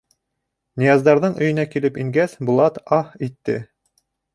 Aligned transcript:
Нияздарҙың 0.83 1.37
өйөнә 1.43 1.67
килеп 1.75 2.03
ингәс, 2.07 2.37
Булат 2.51 2.85
«аһ» 3.01 3.17
итте. 3.31 3.65